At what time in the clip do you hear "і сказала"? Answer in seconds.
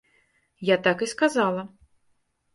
1.07-1.69